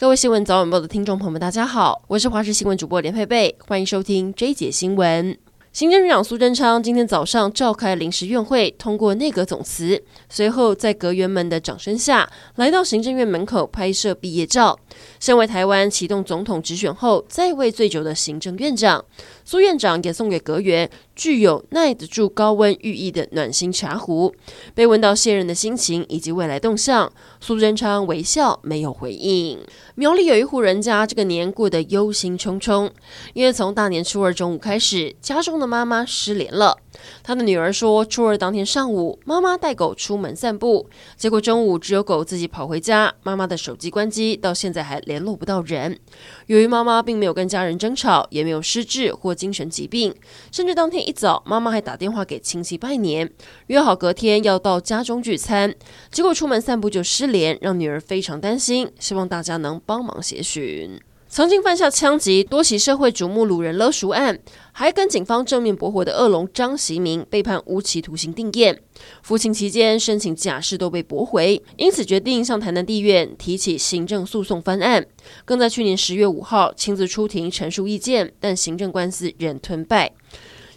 [0.00, 5.36] 各位新闻早晚报的听众朋友们，大家好，我是华视新闻主播连佩佩，欢迎收听 J 姐新闻。
[5.72, 14.78] 行政院长苏贞昌今天早上召开临时院会，通过内阁总辞，随后在阁员们的掌声下，来到行政院门口拍摄毕业照。
[15.18, 19.04] 身为台湾启动总统直选后在位最久的行政院长，
[19.48, 24.34] 苏院长也送给阁员具有耐得住高温寓意的暖心茶壶。
[24.74, 29.58] 被问到卸任的心情以及未来动向，苏贞昌微笑没有回应。
[29.94, 32.90] 苗栗有一户人家这个年过得忧心忡忡，
[33.32, 36.76] 因为从大年初二中午开始，家中的妈妈失联了。
[37.22, 45.98] 他的女儿说，初二当天上午，妈妈带狗出门散步，结果中午只有狗自己跑回家，妈妈的手机关机，到现在还联络不到人。
[46.46, 50.14] 由于妈妈并没有跟家人争吵，也没有失智或精神疾病，
[50.50, 53.30] 甚至当天一早，妈妈还打电话给亲戚拜年，
[53.68, 55.74] 约好隔天要到家中聚餐，
[56.10, 61.00] 结果出门散步就失联，让女儿非常担心，希望大家能帮忙协寻。
[61.30, 64.38] 曾经犯下枪击、多起社会瞩目掳人勒赎案，
[64.72, 68.76] 还跟警方正面驳回的恶龙张习明被判无期徒刑定谳。
[69.22, 75.06] 服刑期间申请假释都被驳回，因此决定向台南地院提起行政诉讼翻案。
[75.44, 80.12] 更在去年十月五号亲自出庭陈述意见，但行政官司仍吞败。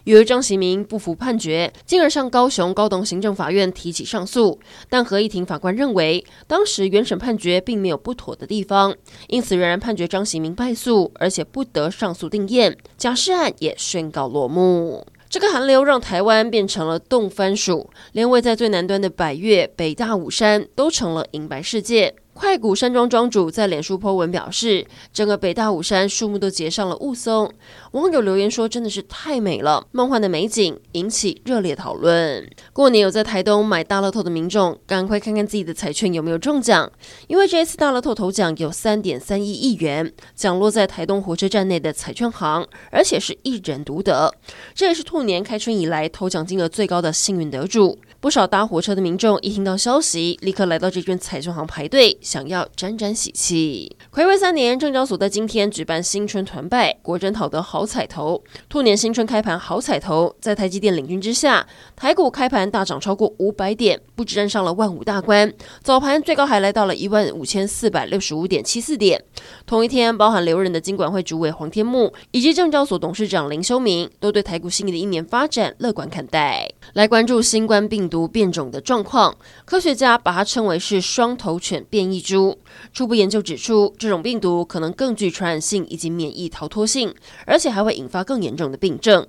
[0.05, 8.95] 由于张锡明不服判决，进而向高雄高等行政法院提起上诉，但合议庭法官认为，当时原审判决并没有不妥的地方，
[9.27, 15.05] 因此仍然判决张锡明败诉，而且不得上诉定谳，假释案也宣告落幕。
[15.29, 22.13] 这个寒流让台湾变成了冻番薯，连位在最南端的百越、北大武山都成了银白世界。
[22.33, 27.51] 快谷山庄庄主在脸书 po 文表示，整个北大武山树木都结上了雾凇。
[27.91, 36.89] 网友留言说：“真的是太美了，梦幻的美景，引起热烈讨论。”过年有在台东买大乐透的民众，赶快看看自己的彩券有没有中奖，
[37.27, 44.33] 因为这一次大乐透头奖有三点三一亿元，奖落在台东火车站内的彩券行，而且是一人独得。
[44.73, 47.99] 这也是兔年开春以来头奖金额最高的幸运得主。
[48.19, 53.93] 不少搭火车的民众一听到消息，立刻来到这间彩券行排队，想要沾沾喜气。
[54.09, 58.41] 睽违三年，证交所在今天举办新春团拜，果真讨得好彩头。
[58.69, 65.53] 兔年新春开盘好彩头，在台积电领军之下，台股开盘大涨超过五百点，不止站上了万五大关，
[65.83, 69.21] 早盘最高还来到了一万五千四百六十五点七四点。
[69.65, 76.71] 同一天，包含留任的金管会主委黄天牧以及证交所董事长林修明，都对台股新的一年发展乐观看待。
[76.93, 82.57] 来关注新冠病毒变种的状况，科学家把它称为是双头犬变异株。
[82.91, 87.13] 初步研究指出，这种病毒可能更具传染性以及免疫逃脱性，
[87.45, 89.25] 而且还会引发更严重的病症。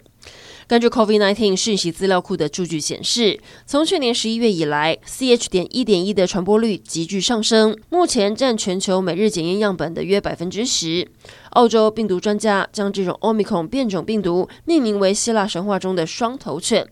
[0.68, 11.06] 根据 COVID-19 讯息资料库的数据显示，从去年十一月以来，CH 点一点一的传播率急剧上升，目前占全球每日检验样本的约百分之十。
[11.50, 16.86] 澳洲病毒专家将这种 Omicron 变种病毒命名为希腊神话中的双头犬。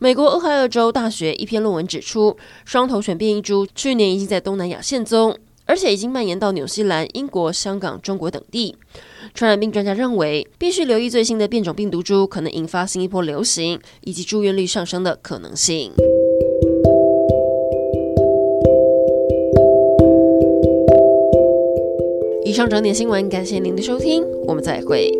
[0.00, 5.38] 美国俄亥俄州大学一篇论文指出，双头犬变异株去年已经在东南亚现踪。
[5.70, 8.74] 而且已经蔓延到纽西兰、英国、香港、中国等地。
[9.32, 15.92] 传染病专家认为，必须留意最新的变种病毒株可能引发新一波流行以及住院率上升的可能性。
[22.44, 25.19] 以上整点新闻，感谢您的收听，我们再会。